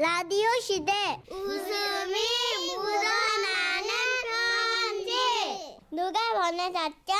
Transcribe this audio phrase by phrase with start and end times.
[0.00, 0.92] 라디오 시대
[1.30, 2.14] 웃음이
[2.74, 3.90] 묻어나는
[4.24, 7.12] 편지 누가 보내줬죠?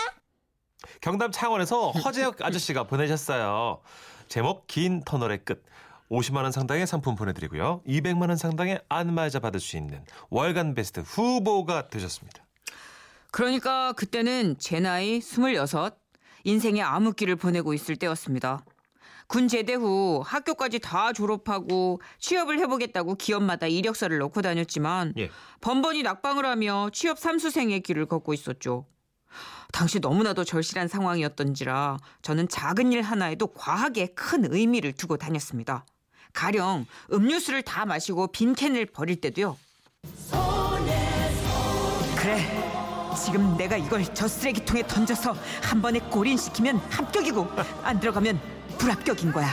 [1.03, 3.83] 경남 창원에서 허재혁 아저씨가 보내셨어요.
[4.29, 5.63] 제목 긴 터널의 끝.
[6.11, 7.83] 50만 원 상당의 상품 보내드리고요.
[7.87, 12.47] 200만 원 상당의 안마의자 받을 수 있는 월간 베스트 후보가 되셨습니다.
[13.31, 16.01] 그러니까 그때는 제 나이 26,
[16.45, 18.65] 인생의 암흑기를 보내고 있을 때였습니다.
[19.31, 25.31] 군 제대 후 학교까지 다 졸업하고 취업을 해보겠다고 기업마다 이력서를 넣고 다녔지만 예.
[25.61, 28.87] 번번이 낙방을 하며 취업 삼수생의 길을 걷고 있었죠.
[29.71, 35.87] 당시 너무나도 절실한 상황이었던지라 저는 작은 일 하나에도 과하게 큰 의미를 두고 다녔습니다.
[36.33, 39.57] 가령 음료수를 다 마시고 빈 캔을 버릴 때도요.
[42.17, 42.61] 그래.
[43.25, 47.47] 지금 내가 이걸 저 쓰레기통에 던져서 한 번에 골인시키면 합격이고
[47.85, 49.47] 안 들어가면 불합격인 거야.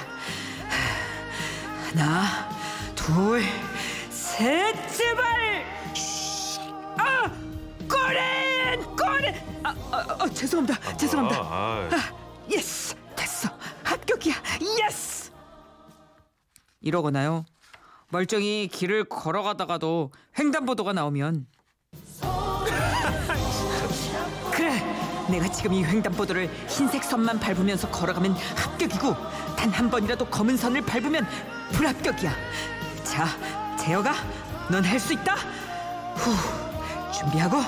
[1.90, 2.50] 하나,
[2.96, 3.44] 둘,
[4.10, 5.66] 셋, 제발!
[6.98, 7.30] 아!
[7.90, 8.96] 골인!
[8.96, 9.36] 골인!
[9.64, 10.96] 아, 아, 아, 죄송합니다.
[10.96, 11.42] 죄송합니다.
[11.42, 12.96] 아, 아, 아, yes!
[13.18, 13.50] 됐어.
[13.84, 14.36] 합격이야.
[14.88, 15.30] yes!
[16.80, 17.44] 이러거나요.
[18.10, 21.48] 멀쩡히 길을 걸어가다가도 횡단보도가 나오면
[25.30, 29.16] 내가 지금 이 횡단보도를 흰색 선만 밟으면서 걸어가면 합격이고
[29.56, 31.28] 단 한 번이라도 검은 선을 밟으면
[31.74, 32.34] 불합격이야.
[33.04, 33.28] 자
[33.78, 34.14] 재혁아
[34.72, 35.36] 넌 할 수 있다.
[36.16, 37.62] 후 준비하고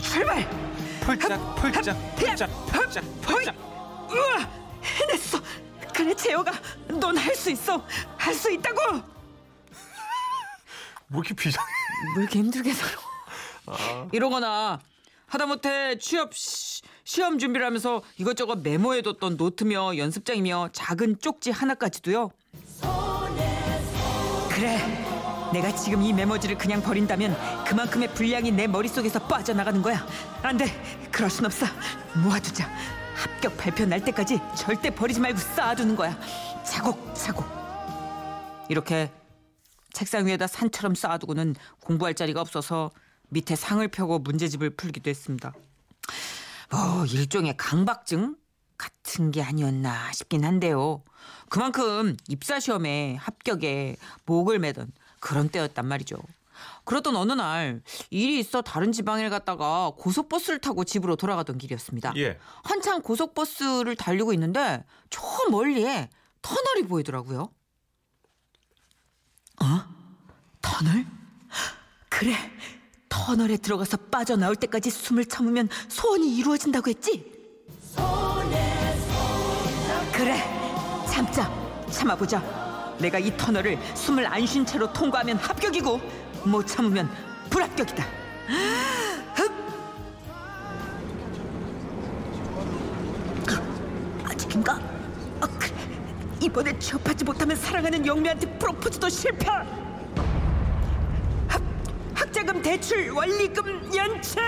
[0.00, 0.48] 출발!
[1.00, 3.54] 펄짝, 펄짝, 펄짝, 펄짝, 펄짝.
[4.10, 4.48] 우와
[5.00, 5.38] 해냈어.
[5.94, 6.52] 그래 재혁아
[6.88, 7.84] 넌 할 수 있어.
[8.16, 9.02] 할 수 있다고.
[11.08, 11.66] 뭐 이렇게 비장해?
[12.16, 12.92] 왜 이렇게 힘들게 살아.
[14.12, 14.80] 이러거나
[15.26, 22.30] 하다못해 취업 시, 시험 준비를 하면서 이것저것 메모해뒀던 노트며 연습장이며 작은 쪽지 하나까지도요.
[24.50, 24.78] 그래,
[25.52, 30.06] 내가 지금 이 메모지를 그냥 버린다면 그만큼의 분량이 내 머릿속에서 빠져나가는 거야.
[30.42, 30.66] 안 돼,
[31.10, 31.66] 그럴 순 없어.
[32.14, 32.70] 모아두자.
[33.14, 36.18] 합격 발표 날 때까지 절대 버리지 말고 쌓아두는 거야.
[36.64, 37.44] 차곡차곡.
[38.68, 39.10] 이렇게
[39.92, 42.90] 책상 위에다 산처럼 쌓아두고는 공부할 자리가 없어서
[43.28, 45.52] 밑에 상을 펴고 문제집을 풀기도 했습니다.
[46.70, 48.36] 뭐 일종의 강박증
[48.76, 51.02] 같은 게 아니었나 싶긴 한데요.
[51.48, 56.18] 그만큼 입사 시험에 합격에 목을 매던 그런 때였단 말이죠.
[56.84, 62.14] 그러던 어느 날 일이 있어 다른 지방에 갔다가 고속버스를 타고 집으로 돌아가던 길이었습니다.
[62.16, 62.38] 예.
[62.64, 66.08] 한참 고속버스를 달리고 있는데 저 멀리에
[66.42, 67.50] 터널이 보이더라고요.
[69.62, 69.66] 어?
[70.62, 71.06] 터널?
[72.08, 72.36] 그래.
[73.24, 77.24] 터널에 들어가서 빠져나올 때까지 숨을 참으면 소원이 이루어진다고 했지?
[80.12, 80.36] 그래.
[81.08, 81.50] 참자.
[81.90, 82.42] 참아보자.
[82.98, 86.00] 내가 이 터널을 숨을 안 쉰 채로 통과하면 합격이고
[86.44, 87.10] 못 참으면
[87.50, 88.04] 불합격이다.
[94.24, 94.74] 아직인가?
[95.40, 95.72] 아, 그래.
[96.40, 99.46] 이번에 취업하지 못하면 사랑하는 영미한테 프로포즈도 실패.
[102.70, 104.40] 대출 원리금 연체.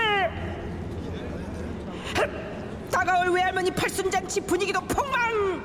[2.17, 5.63] 흑, 다가올 외할머니 팔순잔치 분위기도 폭망.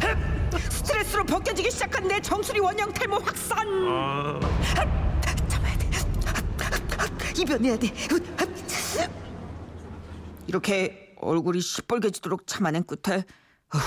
[0.00, 3.58] 흑, 스트레스로 벗겨지기 시작한 내 정수리 원형 탈모 확산.
[3.90, 5.90] 아, 흑, 참아야 돼.
[7.42, 7.92] 이변해야 돼.
[10.46, 13.22] 이렇게 얼굴이 시뻘개지도록 참아낸 끝에
[13.68, 13.78] 후,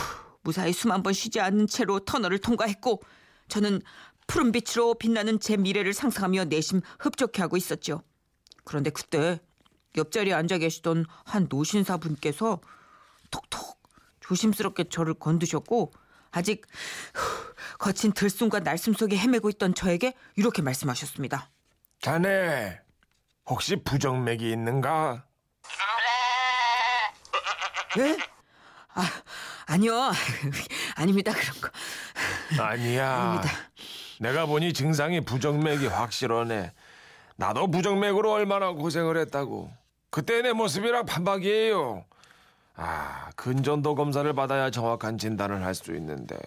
[0.43, 3.01] 무사히 숨 한 번 쉬지 않는 채로 터널을 통과했고
[3.47, 3.81] 저는
[4.29, 8.03] 푸른 빛으로 빛나는 제 미래를 상상하며 내심 흡족해 하고 있었죠.
[8.63, 9.39] 그런데 그때
[9.97, 12.61] 옆자리에 앉아 계시던 한 노신사 분께서
[13.31, 13.81] 톡톡
[14.19, 15.91] 조심스럽게 저를 건드셨고
[16.29, 16.67] 아직
[17.15, 21.49] 후, 거친 들숨과 날숨 속에 헤매고 있던 저에게 이렇게 말씀하셨습니다.
[21.99, 22.79] 자네
[23.47, 25.25] 혹시 부정맥이 있는가?
[27.97, 28.15] 예?
[28.93, 29.09] 아,
[29.65, 30.11] 아니요.
[30.95, 31.33] 아닙니다.
[31.33, 32.63] 그런 거.
[32.63, 33.11] 아니야.
[33.11, 33.49] 아닙니다.
[34.19, 36.71] 내가 보니 증상이 부정맥이 확실하네.
[37.37, 39.71] 나도 부정맥으로 얼마나 고생을 했다고.
[40.11, 42.03] 그때 내 모습이랑 반박이에요.
[42.75, 46.37] 아, 근전도 검사를 받아야 정확한 진단을 할 수 있는데.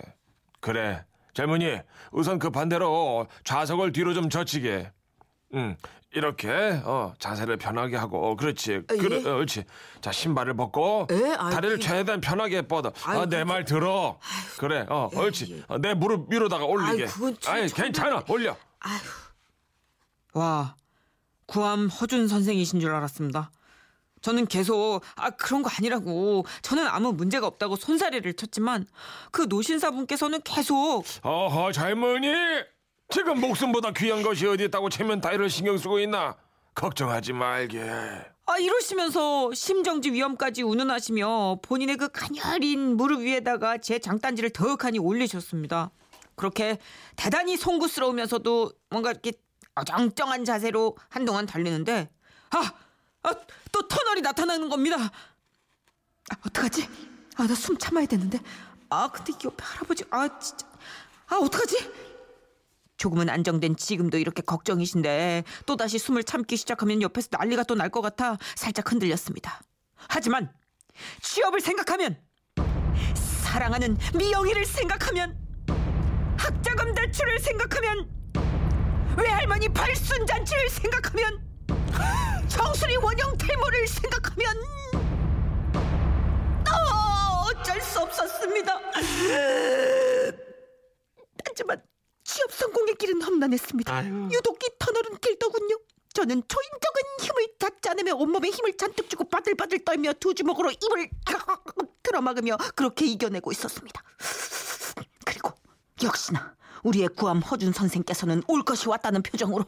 [0.61, 1.03] 그래,
[1.35, 1.79] 젊은이,
[2.11, 4.91] 우선 그 반대로 좌석을 뒤로 좀 젖히게.
[5.55, 5.77] 응,
[6.15, 6.51] 이렇게,
[6.85, 8.83] 어, 자세를 편하게 하고, 어, 그렇지.
[8.89, 9.29] 아, 그래, 예?
[9.29, 9.65] 어, 그렇지.
[10.01, 11.33] 자, 신발을 벗고, 에?
[11.39, 12.93] 아, 다리를 최대한 편하게 뻗어.
[13.07, 14.19] 어, 내말 들어.
[14.59, 15.57] 그래, 어, 예, 옳지.
[15.57, 15.63] 예.
[15.69, 17.07] 어, 내 무릎 위로다가 올리게.
[17.47, 18.23] 아이, 아니, 괜찮아.
[18.29, 18.57] 올려.
[18.81, 19.01] 아휴.
[20.35, 20.77] 와,
[21.47, 23.51] 구암 허준 선생이신 줄 알았습니다.
[24.23, 28.87] 저는 계속 아 그런 거 아니라고 저는 아무 문제가 없다고 손사래를 쳤지만
[29.33, 32.29] 그 노신사분께서는 계속 어허, 젊은이!
[33.11, 36.37] 지금 목숨보다 귀한 것이 어디 있다고 체면 따위를 신경 쓰고 있나?
[36.75, 37.81] 걱정하지 말게.
[38.47, 45.91] 아 이러시면서 심정지 위험까지 운운하시며 본인의 그 가녀린 무릎 위에다가 제 장단지를 더욱하니 올리셨습니다.
[46.35, 46.79] 그렇게
[47.17, 49.33] 대단히 송구스러우면서도 뭔가 이렇게
[49.75, 52.11] 어정쩡한 자세로 한동안 달리는데
[52.51, 52.73] 아,
[53.23, 53.35] 아,
[53.71, 54.97] 또 터널이 나타나는 겁니다.
[54.99, 56.89] 아, 어떡하지?
[57.37, 58.41] 아, 나 숨 참아야 되는데.
[58.91, 60.67] 아, 근데 이 옆에 할아버지, 아, 진짜.
[61.29, 61.91] 아, 어떡하지?
[63.03, 68.39] 조금은 안정된 지금도 이렇게 걱정이신데 또다시 숨을 참기 시작하면 옆에서 난리가 또 날 것 같아
[68.55, 69.61] 살짝 흔들렸습니다.
[69.97, 70.53] 하지만
[71.21, 72.17] 취업을 생각하면
[73.43, 75.37] 사랑하는 미영이를 생각하면
[76.39, 78.09] 학자금 대출을 생각하면
[79.19, 81.43] 외할머니 발순 잔치를 생각하면
[82.47, 84.57] 정수리 원형 탈모를 생각하면
[86.71, 88.73] 어, 어쩔 수 없었습니다.
[91.45, 91.83] 하지만
[92.33, 93.95] 취업 성공의 길은 험난했습니다.
[93.95, 94.29] 아유.
[94.33, 95.77] 유독 이 터널은 길더군요.
[96.15, 101.11] 저는 초인적인 힘을 닿지 않으며 온몸에 힘을 잔뜩 주고 바들바들 떨며 두 주먹으로 입을
[102.03, 104.03] 틀어막으며 그렇게 이겨내고 있었습니다.
[105.25, 105.53] 그리고
[106.03, 109.65] 역시나 우리의 구함 허준 선생께서는 올 것이 왔다는 표정으로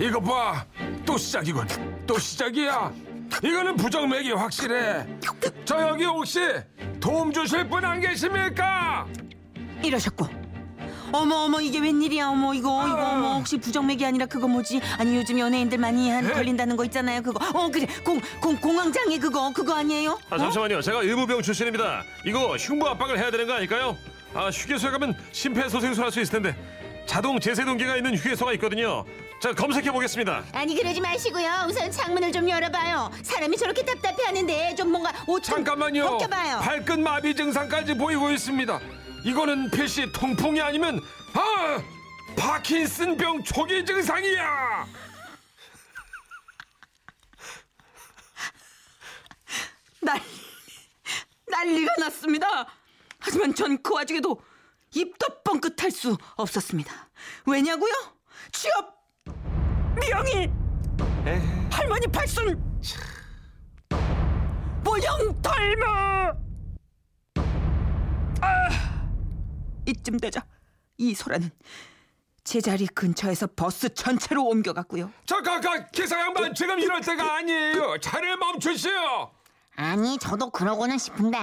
[0.00, 0.64] 이거 봐.
[1.04, 1.66] 또 시작이군.
[2.06, 2.92] 또 시작이야.
[3.44, 5.06] 이거는 부정맥이 확실해.
[5.64, 6.40] 저 여기 혹시
[7.00, 9.06] 도움 주실 분 안 계십니까?
[9.84, 10.26] 이러셨고
[11.12, 15.38] 어머 어머 이게 웬일이야 어머 이거 이거 어머 혹시 부정맥이 아니라 그거 뭐지 아니 요즘
[15.38, 16.32] 연예인들 많이 한 네?
[16.32, 20.80] 걸린다는 거 있잖아요 그거 어 그래 공, 공 공황장애 그거 그거 아니에요 아 잠시만요.
[20.82, 22.02] 제가 의무병 출신입니다.
[22.24, 23.96] 이거 흉부 압박을 해야 되는 거 아닐까요?
[24.34, 26.56] 아 휴게소에 가면 심폐소생술 할 수 있을 텐데
[27.06, 29.04] 자동 제세동기가 있는 휴게소가 있거든요.
[29.40, 30.42] 자 검색해 보겠습니다.
[30.52, 31.66] 아니 그러지 마시고요.
[31.68, 33.10] 우선 창문을 좀 열어봐요.
[33.22, 36.04] 사람이 저렇게 답답해하는데 좀 뭔가 옷좀 잠깐만요.
[36.10, 36.58] 벗겨봐요.
[36.60, 38.78] 발끝 마비 증상까지 보이고 있습니다.
[39.24, 41.00] 이거는 필시 통풍이 아니면
[41.34, 41.82] 아
[42.36, 44.86] 파킨슨병 초기 증상이야.
[50.00, 50.18] 난
[51.50, 52.66] 난리가 났습니다.
[53.18, 54.40] 하지만 전 그 와중에도
[54.94, 56.92] 입도 뻥끗할 수 없었습니다.
[57.46, 57.92] 왜냐고요?
[58.52, 58.96] 취업
[60.00, 60.50] 미영이
[61.26, 61.68] 에헤.
[61.70, 62.56] 할머니 팔순.
[64.84, 66.32] 모형 닮아 아
[69.88, 70.44] 이쯤 되자
[70.98, 71.50] 이소라는
[72.44, 77.98] 제자리 근처에서 버스 전체로 옮겨갔고요 잠깐, 깐 기사 양반 지금 이럴 때가 아니에요.
[78.00, 79.30] 차를 멈추시오.
[79.76, 81.38] 아니 저도 그러고는 싶은데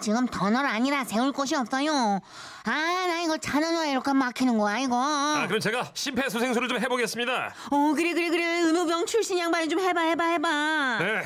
[0.00, 2.20] 지금 터널 아니라 세울 곳이 없어요.
[2.64, 2.70] 아
[3.06, 4.96] 나 이거 차는 왜 이렇게 막히는 거야 이거.
[4.96, 7.54] 아 그럼 제가 심폐소생술을 좀 해보겠습니다.
[7.70, 11.22] 어 그래 그래 그래 의무병 출신 양반이 좀 해봐 해봐 해봐 네.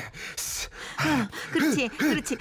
[1.53, 2.35] 그렇지 그렇지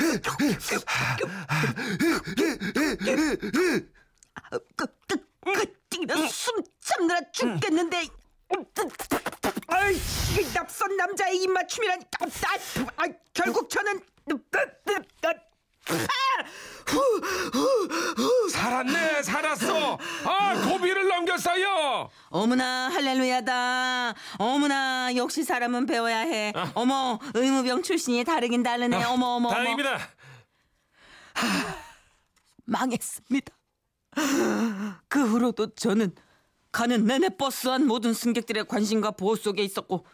[4.76, 8.06] 그그그숨 참느라 죽겠는데
[9.68, 14.00] 아이 이 낯선 남자의 입맞춤이라니 아, 아, 아, 결국 저는
[18.50, 19.98] 살았네, 살았어.
[20.24, 22.10] 아, 고비를 넘겼어요.
[22.30, 29.50] 어머나 할렐루야다 어머나 역시 사람은 배워야 해 어머 의무병 출신이 다르긴 다르네 어머 어머 어머
[29.50, 29.98] 다행입니다.
[32.64, 33.57] 망했습니다.
[35.08, 36.14] 그 후로도 저는
[36.72, 40.04] 가는 내내 버스 안 모든 승객들의 관심과 보호 속에 있었고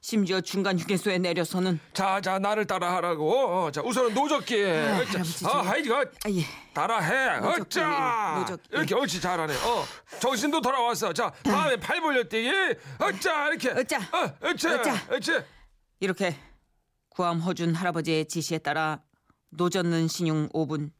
[0.00, 3.64] 심지어 중간 휴게소에 내려서는 자, 자, 나를 따라하라고.
[3.64, 4.62] 어, 자, 우선은 노젓기.
[4.62, 6.44] 할아버지, 아, 하이, 가 아, 예.
[6.74, 7.40] 따라해.
[7.40, 8.34] 노젓기, 어짜.
[8.38, 8.68] 노젓기.
[8.72, 9.54] 이렇게 옳지 잘하네.
[9.54, 9.84] 어,
[10.20, 11.10] 정신도 돌아왔어.
[11.14, 12.50] 자, 다음에 팔 벌려뛰기.
[12.98, 13.70] 어짜 이렇게.
[13.70, 13.98] 어짜.
[13.98, 14.74] 어, 어짜.
[14.78, 14.94] 어짜.
[15.10, 15.44] 어짜.
[16.00, 16.36] 이렇게
[17.08, 19.00] 구암 허준 할아버지의 지시에 따라
[19.50, 20.90] 노젓는 시늉 5분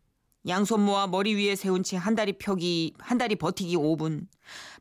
[0.46, 4.26] 양손 모아 머리 위에 세운 채 한 다리 펴기 한 다리 버티기 5분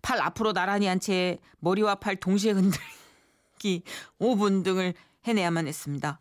[0.02, 3.84] 팔 앞으로 나란히 한 채 머리와 팔 동시에 흔들기
[4.20, 4.94] 5분 등을
[5.26, 6.20] 해내야만 했습니다.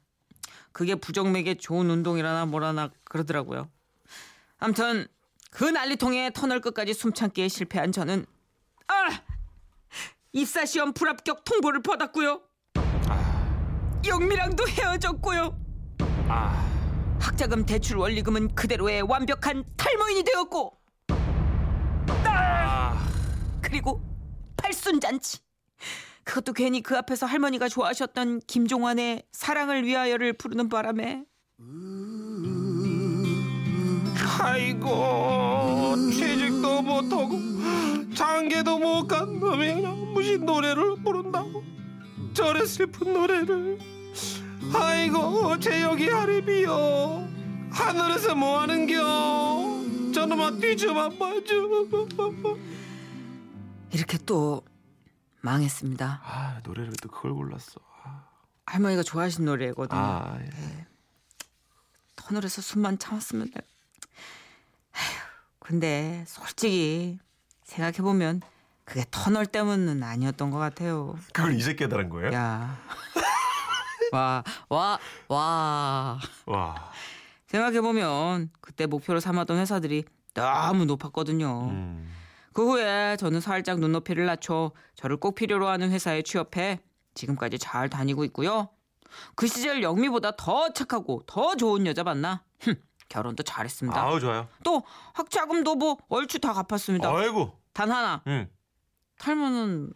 [0.73, 3.69] 그게 부정맥에 좋은 운동이라나 뭐라나 그러더라고요.
[4.59, 5.07] 아무튼
[5.51, 8.25] 그 난리통에 터널 끝까지 숨참기에 실패한 저는
[8.87, 9.21] 아
[10.33, 12.41] 입사 시험 불합격 통보를 받았고요.
[14.07, 15.59] 영미랑도 헤어졌고요.
[16.29, 16.82] 아.
[17.23, 20.77] 학자금 대출 원리금은 그대로의 완벽한 탈모인이 되었고.
[22.25, 23.09] 아.
[23.61, 24.03] 그리고
[24.57, 25.39] 팔순잔치.
[26.25, 31.25] 그것도 괜히 그 앞에서 할머니가 좋아하셨던 김종환의 사랑을 위하여를 부르는 바람에.
[34.41, 37.39] 아이고 취직도 못하고
[38.15, 41.63] 장계도 못 간 놈이 그냥 무슨 노래를 부른다고.
[42.35, 43.79] 저래 슬픈 노래를
[44.75, 47.29] 아이고 제여기 하리비여
[47.71, 51.55] 하늘에서 뭐하는겨 저놈아 뒤좀 한번 줘
[53.91, 54.63] 이렇게 또
[55.41, 56.21] 망했습니다.
[56.25, 57.81] 아 노래를 왜또 그걸 골랐어.
[58.67, 60.01] 할머니가 좋아하시는 노래거든요.
[60.01, 60.87] 아 예.
[62.17, 63.61] 터널에서 숨만 참았으면 돼.
[65.59, 67.19] 근데 솔직히
[67.65, 68.41] 생각해 보면
[68.85, 71.17] 그게 터널 때문은 아니었던 것 같아요.
[71.33, 72.33] 그걸 이제 깨달은 거예요?
[72.33, 72.79] 야,
[74.13, 76.19] 와, 와, 와.
[76.47, 76.91] 와.
[77.47, 80.05] 생각해 보면 그때 목표로 삼았던 회사들이
[80.35, 81.69] 너무 높았거든요.
[81.71, 82.13] 음.
[82.53, 86.81] 그 후에 저는 살짝 눈높이를 낮춰 저를 꼭 필요로 하는 회사에 취업해
[87.15, 88.69] 지금까지 잘 다니고 있고요.
[89.35, 92.75] 그 시절 영미보다 더 착하고 더 좋은 여자 만나 흠,
[93.09, 94.01] 결혼도 잘했습니다.
[94.01, 94.49] 아우 좋아요.
[94.65, 94.83] 또
[95.15, 97.11] 학자금도 뭐 얼추 다 갚았습니다.
[97.15, 97.59] 아이고.
[97.73, 98.49] 단 하나 응.
[99.19, 99.93] 탈모는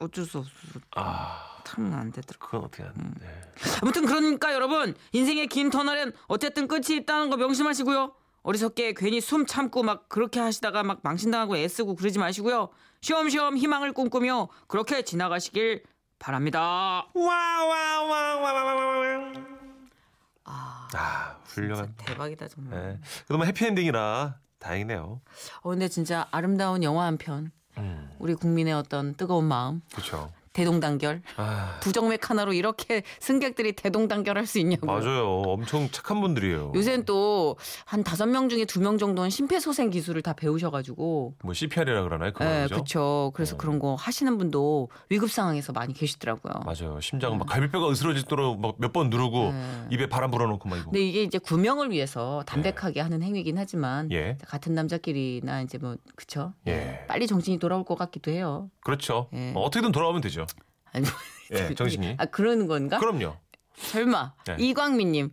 [0.00, 0.50] 어쩔 수 없어.
[0.96, 2.46] 아 탈모는 안 되더라고.
[2.46, 3.52] 그건 어떻게 하는데?
[3.82, 8.14] 아무튼 그러니까 여러분 인생의 긴 터널엔 어쨌든 끝이 있다는 거 명심하시고요.
[8.42, 12.70] 어리석게 괜히 숨 참고 막 그렇게 하시다가 막 망신당하고 애쓰고 그러지 마시고요.
[13.02, 15.82] 쉬엄쉬엄 희망을 꿈꾸며 그렇게 지나가시길
[16.18, 17.08] 바랍니다.
[17.14, 18.38] 와와와와와와.
[20.44, 21.94] 아, 아 훌륭한.
[21.98, 22.80] 대박이다 정말.
[22.80, 23.00] 네.
[23.26, 25.20] 그나마 해피엔딩이라 다행이네요.
[25.60, 27.52] 어 근데 진짜 아름다운 영화 한 편.
[27.76, 28.10] 음.
[28.18, 30.32] 우리 국민의 어떤 뜨거운 마음, 그렇죠.
[30.58, 34.86] 대동단결, 아 부정맥 하나로 이렇게 승객들이 대동단결할 수 있냐고.
[34.86, 35.42] 맞아요.
[35.46, 36.72] 엄청 착한 분들이에요.
[36.74, 41.34] 요새는 또 한 다섯 명 중에 두 명 정도는 심폐소생 기술을 다 배우셔가지고.
[41.44, 42.32] 뭐 CPR이라 그러나요?
[42.32, 42.66] 그거 네?
[42.66, 43.30] 그렇죠.
[43.34, 43.58] 그래서 어.
[43.58, 46.54] 그런 거 하시는 분도 위급 상황에서 많이 계시더라고요.
[46.64, 47.00] 맞아요.
[47.00, 49.86] 심장 막 갈비뼈가 으스러지도록 막 몇 번 누르고 네.
[49.90, 50.86] 입에 바람 불어넣고 막 이거.
[50.90, 54.38] 근데 이게 이제 구명을 위해서 담백하게 하는 행위긴 하지만 예.
[54.46, 56.52] 같은 남자끼리나 이제 뭐 그쵸?
[56.66, 57.04] 예.
[57.08, 58.70] 빨리 정신이 돌아올 것 같기도 해요.
[58.82, 59.28] 그렇죠.
[59.34, 59.52] 예.
[59.54, 60.46] 어, 어떻게든 돌아오면 되죠.
[60.92, 61.06] 아니,
[61.52, 62.16] 예, 정신이.
[62.18, 62.98] 아 그러는 건가?
[62.98, 63.36] 그럼요.
[63.76, 64.56] 설마 네.
[64.58, 65.30] 이광민님.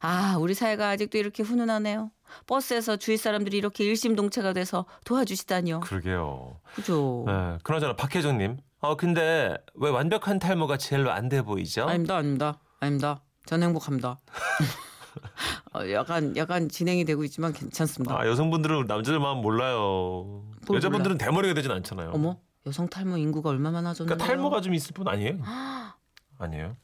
[0.00, 2.10] 아 우리 사회가 아직도 이렇게 훈훈하네요.
[2.46, 5.80] 버스에서 주위 사람들이 이렇게 일심동체가 돼서 도와주시다니요.
[5.80, 6.60] 그러게요.
[6.74, 7.24] 그죠?
[7.28, 7.58] 예.
[7.62, 8.58] 그나저나 박혜정님.
[8.80, 11.84] 어 근데 왜 완벽한 탈모가 제일로 안 돼 보이죠?
[11.88, 13.22] 아닙니다, 아닙니다, 아닙니다.
[13.46, 14.18] 전 행복합니다.
[15.74, 18.16] 어, 약간 약간 진행이 되고 있지만 괜찮습니다.
[18.16, 20.44] 아 여성분들은 남자들 마음 몰라요.
[20.66, 22.12] 뭘 여자분들은 대머리가 되진 않잖아요.
[22.14, 24.16] 어머 여성 탈모 인구가 얼마 많아졌나요?
[24.16, 25.38] 그러니까 탈모가 좀 있을 뿐 아니에요?
[26.38, 26.76] 아니에요?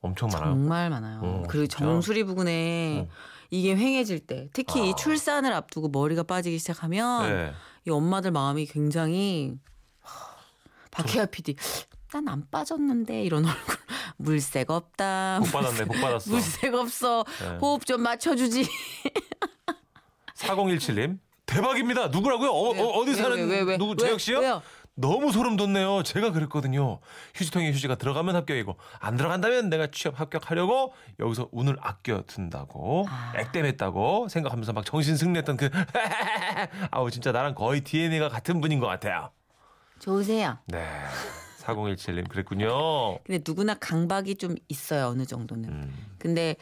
[0.00, 0.50] 엄청 많아요.
[0.52, 1.20] 정말 많아요.
[1.22, 1.84] 어, 그리고 진짜?
[1.84, 3.12] 정수리 부근에 어.
[3.50, 4.84] 이게 횡해질 때, 특히 아.
[4.86, 7.52] 이 출산을 앞두고 머리가 빠지기 시작하면 네.
[7.86, 9.54] 이 엄마들 마음이 굉장히
[10.00, 10.36] 하,
[10.90, 11.54] 박혜아 PD
[12.12, 13.76] 난 안 빠졌는데 이런 얼굴
[14.16, 15.40] 물색 없다.
[15.42, 16.30] 복 받았네, 복 받았어.
[16.30, 17.24] 물색 없어.
[17.40, 17.58] 네.
[17.60, 18.66] 호흡 좀 맞춰주지.
[20.36, 21.18] 4017님.
[21.46, 22.08] 대박입니다.
[22.08, 22.50] 누구라고요?
[22.50, 23.78] 어, 어, 디 왜, 사는 왜, 왜, 왜?
[23.78, 23.96] 누구 왜?
[23.96, 24.40] 재혁 씨요?
[24.40, 24.62] 왜요?
[24.96, 26.02] 너무 소름 돋네요.
[26.02, 27.00] 제가 그랬거든요.
[27.34, 34.72] 휴지통에 휴지가 들어가면 합격이고 안 들어간다면 내가 취업 합격하려고 여기서 운을 아껴 둔다고 액땜했다고 생각하면서
[34.72, 35.70] 막 정신 승리했던 그
[36.90, 39.30] 아우 진짜 나랑 거의 DNA가 같은 분인 것 같아요.
[39.98, 40.58] 좋으세요.
[40.66, 40.84] 네.
[41.60, 43.18] 4017님 그랬군요.
[43.24, 45.68] 근데 누구나 강박이 좀 있어요 어느 정도는.
[45.68, 46.06] 음.
[46.18, 46.56] 근데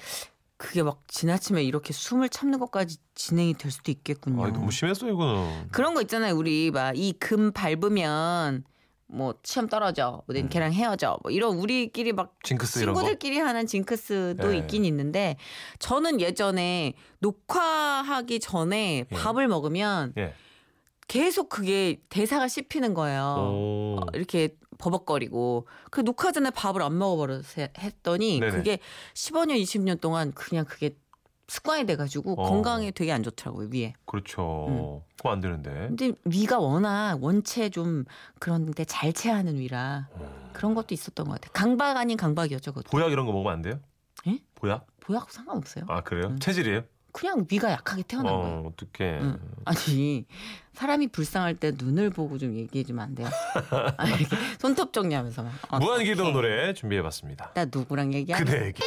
[0.57, 4.45] 그게 막 지나치면 이렇게 숨을 참는 것까지 진행이 될 수도 있겠군요.
[4.45, 5.69] 아, 너무 심했어 이거는.
[5.73, 6.35] 그런 거 있잖아요.
[6.37, 8.65] 우리 막 이 금 밟으면
[9.07, 12.81] 뭐 시험 떨어져, 뭐 걔랑 헤어져, 뭐 이런 우리끼리 막 징크스.
[12.81, 14.59] 친구들끼리 하는 징크스도 네.
[14.59, 15.37] 있긴 있는데
[15.79, 19.15] 저는 예전에 녹화하기 전에 예.
[19.15, 20.35] 밥을 먹으면 예.
[21.07, 23.37] 계속 그게 대사가 씹히는 거예요.
[23.39, 23.97] 오.
[24.01, 27.43] 어, 이렇게 버벅거리고 그 녹화 전에 밥을 안 먹어버려
[27.79, 28.53] 했더니 네네.
[28.57, 28.79] 그게
[29.15, 30.97] 15년 20년 동안 그냥 그게
[31.47, 32.49] 습관이 돼가지고 어.
[32.49, 33.93] 건강에 되게 안 좋더라고요 위에.
[34.07, 35.03] 그렇죠.
[35.17, 35.71] 그거 안 되는데.
[35.89, 38.05] 근데 위가 워낙 원체 좀
[38.39, 40.51] 그런데 잘 체하는 위라 음.
[40.53, 41.51] 그런 것도 있었던 것 같아요.
[41.53, 42.73] 강박 아닌 강박이었죠.
[42.73, 42.91] 그것도.
[42.91, 43.79] 보약 이런 거 먹으면 안 돼요?
[44.27, 44.39] 예?
[44.55, 44.87] 보약?
[45.01, 45.85] 보약 상관없어요.
[45.89, 46.29] 아 그래요?
[46.29, 46.39] 음.
[46.39, 46.83] 체질이에요?
[47.15, 48.57] 그냥 위가 약하게 태어난 거예요.
[48.57, 49.19] 어, 어떡해.
[49.23, 49.39] 응.
[49.65, 50.27] 아니
[50.75, 53.29] 사람이 불쌍할 때 눈을 보고 좀 얘기해 주면 안 돼요?
[53.97, 56.33] 아니, 이렇게 손톱 정리하면서 막 어, 무한기동.
[56.33, 57.53] 노래 준비해봤습니다.
[57.55, 58.83] 나 누구랑 얘기하는 그대에게.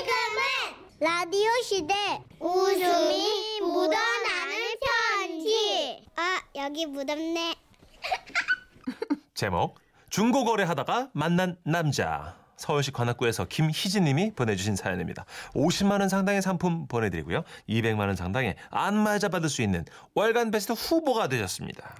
[1.00, 1.94] 라디오 시대
[2.40, 4.76] 웃음이 묻어나는
[5.18, 6.06] 편지.
[6.18, 7.56] 아 여기 묻었네.
[9.36, 9.80] 제목
[10.10, 15.26] 중고거래 하다가 만난 남자 서울시 관악구에서 김희진님이 보내주신 사연입니다.
[15.54, 17.44] 50만 원 상당의 상품 보내드리고요.
[17.70, 19.86] 200만 원 상당의 안마자 받을 수 있는
[20.16, 21.96] 월간 베스트 후보가 되셨습니다.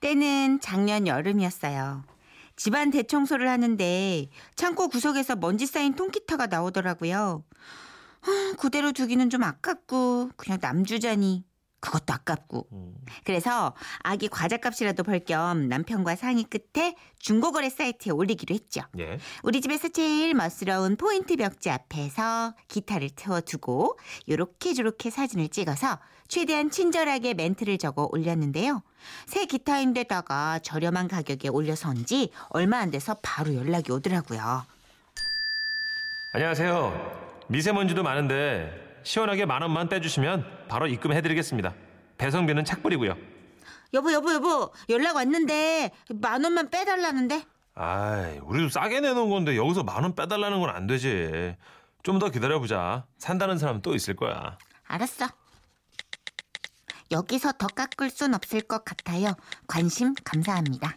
[0.00, 2.04] 때는 작년 여름이었어요.
[2.54, 4.26] 집안 대청소를 하는데
[4.56, 7.44] 창고 구석에서 먼지 쌓인 통기타가 나오더라고요.
[8.20, 11.44] 아, 그대로 두기는 좀 아깝고 그냥 남주자니
[11.80, 12.66] 그것도 아깝고.
[13.24, 18.82] 그래서 아기 과자값이라도 벌 겸 남편과 상의 끝에 중고거래 사이트에 올리기로 했죠.
[18.98, 19.18] 예.
[19.42, 27.34] 우리 집에서 제일 멋스러운 포인트 벽지 앞에서 기타를 태워두고 요렇게 저렇게 사진을 찍어서 최대한 친절하게
[27.34, 28.82] 멘트를 적어 올렸는데요.
[29.26, 34.64] 새 기타인데다가 저렴한 가격에 올려서인지 얼마 안 돼서 바로 연락이 오더라고요.
[36.34, 37.44] 안녕하세요.
[37.48, 41.74] 미세먼지도 많은데 시원하게 만 원만 떼주시면 바로 입금해드리겠습니다.
[42.18, 43.16] 배송비는 착불이고요.
[43.94, 45.90] 여보 여보 여보 연락 왔는데
[46.20, 51.54] 만 원만 빼달라는데 아이, 우리도 싸게 내놓은 건데 여기서 만 원 빼달라는 건 안 되지.
[52.02, 53.06] 좀 더 기다려보자.
[53.18, 54.56] 산다는 사람 또 있을 거야.
[54.86, 55.26] 알았어.
[57.10, 59.34] 여기서 더 깎을 순 없을 것 같아요.
[59.66, 60.96] 관심 감사합니다.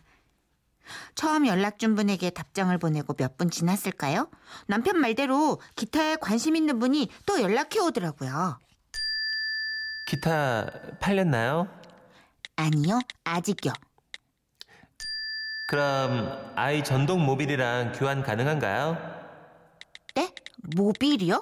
[1.21, 4.27] 처음 연락 준 분에게 답장을 보내고 몇 분 지났을까요?
[4.65, 8.57] 남편 말대로 기타에 관심 있는 분이 또 연락해 오더라고요.
[10.07, 10.65] 기타
[10.99, 11.67] 팔렸나요?
[12.55, 13.71] 아니요, 아직요.
[15.69, 18.97] 그럼 아이 전동 모빌이랑 교환 가능한가요?
[20.15, 20.33] 네?
[20.75, 21.39] 모빌이요?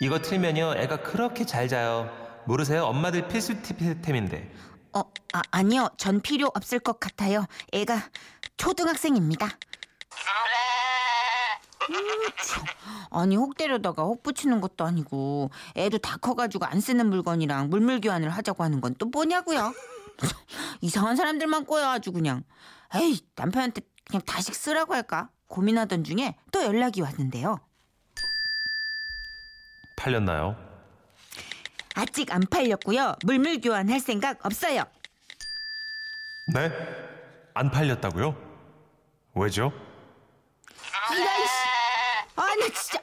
[0.00, 2.10] 이거 틀면요 애가 그렇게 잘 자요.
[2.46, 2.84] 모르세요?
[2.84, 4.52] 엄마들 필수 팁템인데.
[5.34, 5.88] 어, 아, 아니요.
[5.96, 7.46] 전 필요 없을 것 같아요.
[7.72, 8.00] 애가
[8.56, 9.46] 초등학생입니다.
[11.90, 11.94] 음,
[12.46, 12.64] 참.
[13.10, 18.30] 아니 혹 때려다가 혹 붙이는 것도 아니고 애도 다 커가지고 안 쓰는 물건이랑 물물 교환을
[18.30, 19.74] 하자고 하는 건 또 뭐냐고요?
[20.80, 22.44] 이상한 사람들만 꼬여 아주 그냥
[22.94, 27.58] 에이 남편한테 그냥 다시 쓰라고 할까 고민하던 중에 또 연락이 왔는데요.
[29.96, 30.56] 팔렸나요?
[31.94, 33.16] 아직 안 팔렸고요.
[33.24, 34.84] 물물 교환할 생각 없어요.
[36.46, 36.70] 네?
[37.54, 38.36] 안 팔렸다고요?
[39.34, 39.72] 왜죠?
[41.10, 41.54] 이라이씨.
[42.36, 43.00] 아니 진짜.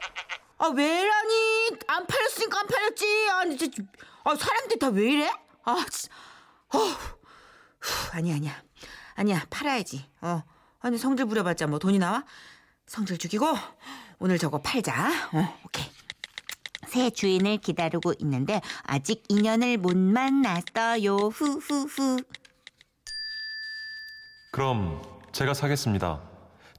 [0.59, 1.69] 아 왜라니?
[1.87, 3.29] 안 팔렸으니까 안 팔렸지.
[3.31, 3.81] 아니 진짜.
[4.23, 5.31] 아 사람들 다 왜 이래?
[5.63, 5.71] 아.
[6.73, 6.77] 어.
[6.77, 8.63] 후, 아니야 아니야.
[9.15, 10.05] 아니야 팔아야지.
[10.21, 10.43] 어.
[10.79, 12.23] 아니 성질 부려봤자 뭐 돈이 나와?
[12.85, 13.45] 성질 죽이고
[14.19, 14.93] 오늘 저거 팔자.
[15.33, 15.89] 어 오케이.
[16.87, 21.15] 새 주인을 기다리고 있는데 아직 인연을 못 만났어요.
[21.29, 22.17] 후후후.
[24.51, 26.21] 그럼 제가 사겠습니다.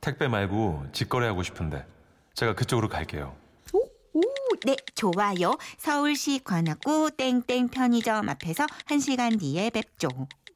[0.03, 1.87] 택배 말고 직거래하고 싶은데
[2.35, 3.35] 제가 그쪽으로 갈게요.
[3.73, 4.21] 오,
[4.67, 5.57] 네, 좋아요.
[5.79, 10.09] 서울시 관악구 땡땡 편의점 앞에서 한시간 뒤에 뵙죠.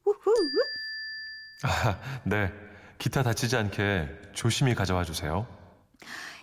[0.05, 0.33] 우후.
[1.63, 2.53] 아, 네.
[2.99, 5.47] 기타 다치지 않게 조심히 가져와 주세요.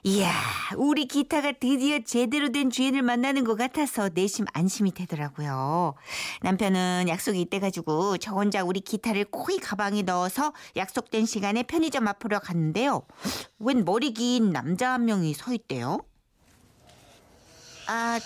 [0.07, 0.35] 이야,
[0.77, 5.95] 우리 기타가 드디어 제대로 된 주인을 만나는 것 같아서 내심 안심이 되더라고요.
[6.43, 13.07] 남편은 약속이 있대가지고 저 혼자 우리 기타를 코이 가방에 넣어서 약속된 시간에 편의점 앞으로 갔는데요.
[13.59, 16.01] 웬 머리 긴 남자 한 명이 서 있대요.
[17.87, 18.21] 아,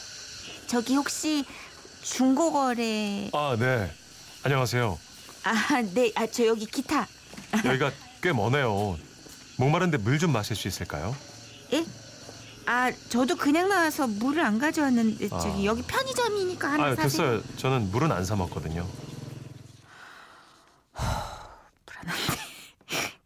[0.67, 1.45] 저기 혹시
[2.03, 3.31] 중고거래...
[3.33, 3.89] 아, 네.
[4.43, 4.99] 안녕하세요.
[5.45, 7.07] 아, 네, 아, 저 여기 기타.
[7.65, 8.99] 여기가 꽤 머네요.
[9.59, 11.15] 목마른데 물 좀 마실 수 있을까요?
[11.73, 11.85] 예?
[12.67, 15.65] 아, 저도 그냥 나와서 물을 안 가져왔는데 저기 아.
[15.65, 17.41] 여기 편의점이니까 하나 아, 사세요.
[17.41, 17.57] 됐어요.
[17.57, 18.87] 저는 물은 안 사 먹거든요.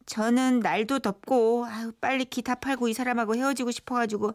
[0.07, 4.33] 저는 날도 덥고 아유, 빨리 기타 팔고 이 사람하고 헤어지고 싶어가지고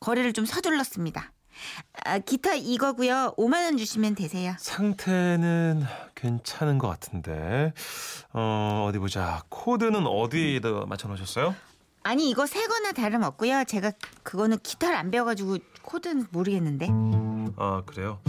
[0.00, 1.32] 거래를 좀 서둘렀습니다.
[2.04, 3.34] 아, 기타 이거고요.
[3.36, 4.54] 5만 원 주시면 되세요.
[4.58, 7.72] 상태는 괜찮은 것 같은데.
[8.32, 9.42] 어, 어디 보자.
[9.50, 11.54] 코드는 어디에다 맞춰 놓으셨어요?
[12.04, 13.64] 아니 이거 새 거나 다름없고요.
[13.64, 16.88] 제가 그거는 기타를 안 배워가지고 코드는 모르겠는데.
[17.56, 18.20] 아, 그래요?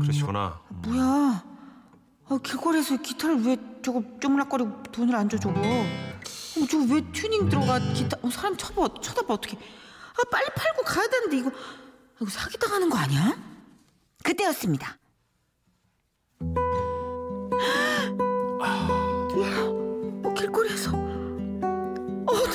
[0.00, 0.60] 그러시구나.
[0.84, 1.44] 뭐야?
[2.28, 5.58] 아, 길거리에서 기타를 왜 저거 쪼물락거리고 돈을 안 줘 저거?
[5.60, 8.16] 어, 저거 왜 튜닝 들어가 기타?
[8.22, 9.56] 어, 사람 쳐봐 쳐다봐 어떻게?
[9.56, 11.50] 아 빨리 팔고 가야 되는데 이거
[12.20, 13.36] 이거 사기 당하는 거 아니야?
[14.22, 14.98] 그때였습니다.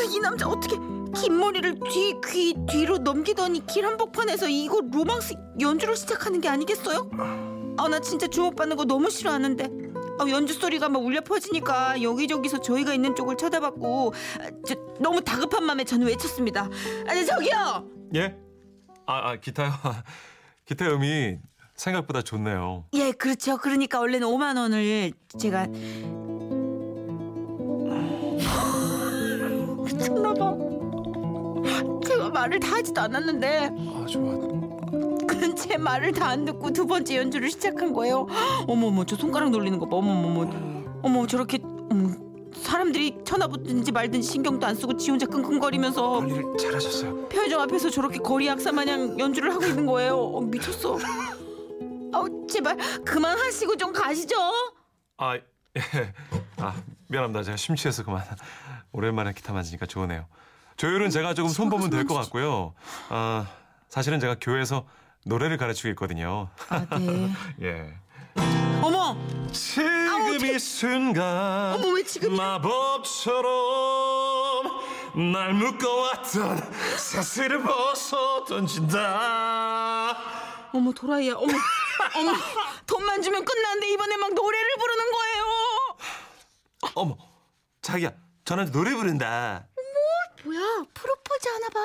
[0.08, 0.76] 이 남자 어떻게
[1.16, 7.10] 긴 머리를 뒤 귀 뒤로 넘기더니 길 한복판에서 이거 로망스 연주를 시작하는 게 아니겠어요?
[7.80, 9.70] 아 나 진짜 주목받는 거 너무 싫어하는데
[10.20, 15.64] 아, 연주 소리가 막 울려 퍼지니까 여기저기서 저희가 있는 쪽을 쳐다봤고 아, 저, 너무 다급한
[15.64, 16.70] 마음에 저는 외쳤습니다
[17.08, 18.36] 아니 저기요 예?
[19.06, 19.72] 아, 아 기타요.
[20.66, 21.38] 기타 음이
[21.76, 22.86] 생각보다 좋네요.
[22.94, 25.68] 예 그렇죠 그러니까 원래는 5만 원을 제가
[30.08, 30.56] 미쳤나 봐
[32.06, 34.32] 제가 말을 다 하지도 않았는데 아, 좋아.
[35.28, 38.28] 그는 제 말을 다 안 듣고 두 번째 연주를 시작한 거예요.
[38.68, 39.96] 어머머 저 손가락 놀리는 거 봐.
[39.98, 40.50] 어머머머
[41.02, 42.10] 어머 저렇게 어머,
[42.54, 47.28] 사람들이 쳐다보든지 말든지 신경도 안 쓰고 지 혼자 끙끙거리면서 관리를 잘하셨어요.
[47.30, 50.16] 편의점 앞에서 저렇게 거리 약사 마냥 연주를 하고 있는 거예요.
[50.18, 50.98] 어, 미쳤어.
[52.14, 54.36] 아우 제발 그만하시고 좀 가시죠.
[55.18, 55.42] 아, 예.
[56.60, 56.74] 아,
[57.08, 57.44] 미안합니다.
[57.44, 58.24] 제가 심취해서 그만.
[58.92, 60.26] 오랜만에 기타 만지니까 좋으네요.
[60.78, 62.74] 조율은 제가 조금 손보면 될 것 같고요.
[63.10, 63.48] 아,
[63.90, 64.86] 사실은 제가 교회에서
[65.26, 66.50] 노래를 가르치고 있거든요.
[66.70, 67.32] 아, 네.
[67.64, 67.94] 예.
[68.82, 69.18] 어머,
[69.52, 72.38] 지금 이 순간 어머, 왜 지금이야?
[72.38, 73.52] 마법처럼
[75.34, 76.58] 날 묶어왔던
[76.98, 80.16] 사슬을 벗어 던진다.
[80.74, 81.54] 어머 도라이야, 어머,
[82.18, 82.34] 어머,
[82.86, 85.37] 돈만 주면 끝나는데 이번에 막 노래를 부르는 거예요.
[86.96, 87.18] 어머,
[87.82, 88.12] 자기야,
[88.46, 89.68] 저한테 노래 부른다.
[90.44, 91.80] 뭐야, 프로포즈 하나 봐.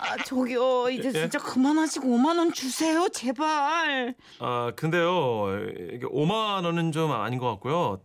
[0.00, 4.14] 아 저기요, 이제 진짜 그만하시고 5만 원 주세요, 제발.
[4.40, 5.56] 아, 근데요,
[5.94, 8.02] 이게 5만 원은 좀 아닌 것 같고요.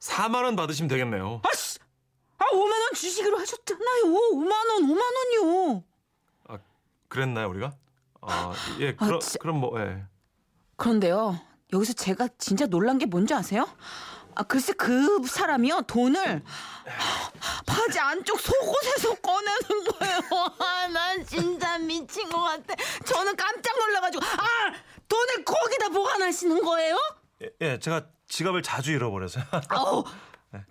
[0.00, 1.40] 4만 원 받으시면 되겠네요.
[1.48, 1.78] 아씨,
[2.38, 4.02] 아 5만 원 주시기로 하셨잖아요.
[4.04, 5.00] 5만 원, 5만
[5.42, 5.84] 원이요.
[6.48, 6.58] 아,
[7.08, 7.74] 그랬나요, 우리가?
[8.22, 9.38] 아, 예, 그럼, 진짜.
[9.38, 10.02] 그럼 뭐, 예.
[10.76, 11.38] 그런데요,
[11.72, 13.68] 여기서 제가 진짜 놀란 게 뭔지 아세요?
[14.34, 16.42] 아, 글쎄 그 사람이요 돈을
[17.66, 20.20] 바지 안쪽 속옷에서 꺼내는 거예요.
[20.58, 22.74] 아, 난 진짜 미친 것 같아.
[23.04, 24.72] 저는 깜짝 놀라가지고 아
[25.08, 26.96] 돈을 거기다 보관하시는 거예요?
[27.42, 29.44] 예, 예, 제가 지갑을 자주 잃어버려서요.
[29.68, 30.04] 아우,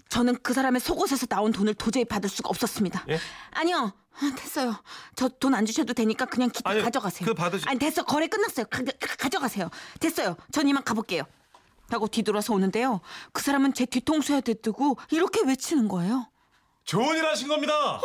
[0.07, 3.05] 저는 그 사람의 속옷에서 나온 돈을 도저히 받을 수가 없었습니다.
[3.09, 3.19] 예?
[3.51, 3.93] 아니요.
[4.21, 4.75] 아, 됐어요.
[5.15, 7.25] 저 돈 안 주셔도 되니까 그냥 기타 아니, 가져가세요.
[7.27, 8.03] 그 받으시- 아니 됐어.
[8.03, 8.65] 거래 끝났어요.
[8.69, 10.36] 가, 져가세요 됐어요.
[10.51, 11.23] 전 이만 가볼게요.
[11.89, 13.01] 하고 뒤돌아서 오는데요.
[13.34, 16.29] 그 사람은 제 뒤통수에 대뜨고 이렇게 외치는 거예요.
[16.84, 17.99] 좋은 일 하신 겁니다.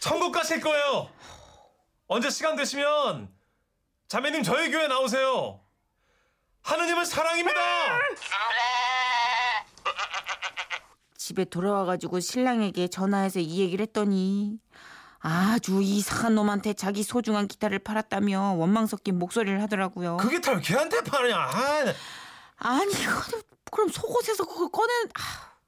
[0.00, 1.08] 천국 가실 거예요.
[2.06, 3.32] 언제 시간 되시면
[4.08, 5.60] 자매님 저희 교회 나오세요.
[6.62, 7.60] 하느님은 사랑입니다.
[11.16, 14.58] 집에 돌아와가지고 신랑에게 전화해서 이 얘기를 했더니
[15.26, 20.18] 아주 이상한 놈한테 자기 소중한 기타를 팔았다며 원망 섞인 목소리를 하더라고요.
[20.18, 21.34] 그게 다 걔한테 파느냐?
[21.38, 21.94] 아,
[22.58, 22.92] 아니
[23.70, 25.08] 그럼- 속옷에서 그걸 꺼낸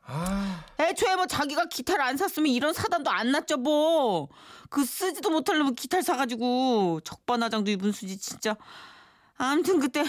[0.09, 4.29] 아, 애초에 뭐 자기가 기타를 안 샀으면 이런 사단도 안 났죠 뭐.
[4.69, 8.57] 그 쓰지도 못할 놈은 기타를 사가지고 적반하장도 입은 수지 진짜.
[9.39, 10.05] 아무튼 그때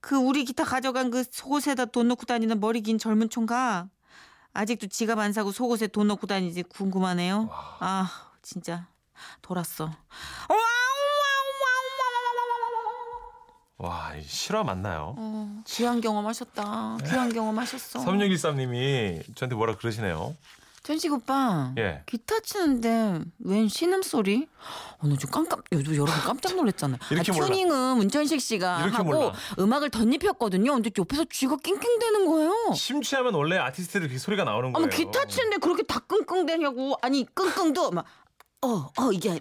[0.00, 3.88] 그 우리 기타 가져간 그 속옷에다 돈 넣고 다니는 머리 긴 젊은 총각
[4.54, 7.50] 아직도 지갑 안 사고 속옷에 돈 넣고 다니지 궁금하네요.
[7.80, 8.86] 아 진짜
[9.42, 9.90] 돌았어.
[13.78, 15.16] 와, 이 실화 맞나요?
[15.18, 16.98] 어, 귀한 경험하셨다.
[17.04, 18.04] 귀한 경험하셨어.
[18.04, 20.36] 3613님이 저한테 뭐라 그러시네요.
[20.84, 21.74] 천식 오빠.
[21.76, 22.04] 예.
[22.06, 24.48] 기타 치는데 웬 신음 소리?
[24.98, 26.98] 어, 나좀 깜깜, 요즘 여러분 깜짝 놀랐잖아요.
[27.10, 27.46] 이렇게 아, 몰라.
[27.48, 29.32] 튜닝은 문천식 씨가 이렇게 하고 몰라.
[29.58, 30.72] 음악을 덧입혔거든요.
[30.72, 32.74] 근데 옆에서 쥐가 낑낑대는 거예요.
[32.76, 34.86] 심취하면 원래 아티스트들 그 소리가 나오는 거예요.
[34.86, 36.96] 아니 기타 치는데 그렇게 다 끙끙대냐고.
[37.02, 38.04] 아니 끙끙도 막
[38.62, 39.40] 어, 어, 이게 아니-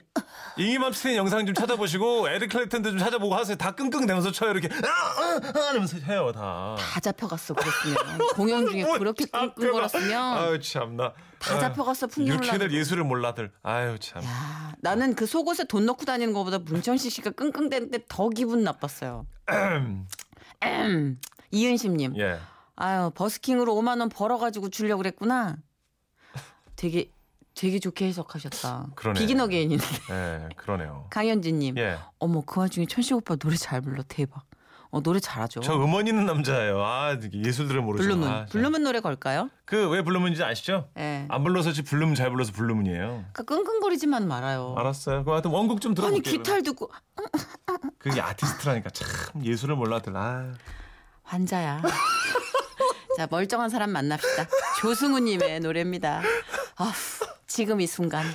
[0.58, 3.56] 잉이맘 스틴 영상 좀 찾아보시고 에릭 클랩튼도 좀 찾아보고 하세요.
[3.56, 4.52] 다 끙끙대면서 쳐요.
[4.52, 6.76] 이렇게 아, 아, 아, 하면서 해요 다.
[6.78, 7.96] 다 잡혀갔어 그랬으면
[8.36, 9.26] 공연 중에 뭘 그렇게.
[9.26, 11.14] 끙끙거렸으면 아유 참나.
[11.40, 13.52] 다 잡혀갔어 이렇게들 하는 예술을 몰라들.
[13.64, 14.22] 아유 참.
[14.24, 19.26] 야, 나는 그 속옷에 돈 넣고 다니는 것보다 문천식 씨가 끙끙대는데 더 기분 나빴어요.
[19.50, 21.20] 음,
[21.52, 22.18] 이은심님.
[22.20, 22.40] 예.
[22.76, 25.56] 아유 버스킹으로 5만 원 벌어가지고 주려고 그랬구나.
[26.76, 27.10] 되게
[27.56, 28.88] 되게 좋게 해석하셨다.
[28.96, 29.20] 그러네.
[29.20, 29.86] 비긴 어게인인데.
[30.12, 31.08] 예, 그러네요.
[31.12, 31.78] 강현진님.
[31.78, 31.98] 예.
[32.20, 34.44] 어머 그 와중에 천식 오빠 노래 잘 불러 대박.
[34.92, 35.60] 어 노래 잘하죠.
[35.62, 36.82] 저 음원 있는 남자예요.
[36.82, 38.04] 아, 예술들을 모르죠.
[38.04, 39.50] 블루문 아, 블루문 노래 걸까요?
[39.66, 40.90] 그 왜 블루문인지 아시죠?
[40.98, 41.26] 예.
[41.28, 43.26] 안 불러서 지 블루문 잘 불러서 블루문이에요.
[43.34, 44.76] 그 끙끙거리지만 말아요.
[44.78, 45.24] 알았어요.
[45.24, 46.32] 그럼 하여튼 원곡 좀 아니 들어볼게요.
[46.34, 46.90] 기타를 듣고
[47.98, 49.08] 그게 아티스트라니까 참
[49.44, 50.16] 예술을 몰라들.
[50.16, 50.54] 아.
[51.24, 51.82] 환자야.
[53.18, 54.46] 자 멀쩡한 사람 만납시다.
[54.80, 56.22] 조승우님의 노래입니다.
[56.78, 56.94] 아
[57.48, 58.26] 지금 이 순간.